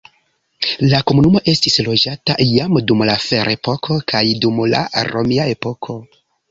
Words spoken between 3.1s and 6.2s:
la ferepoko kaj dum la romia epoko.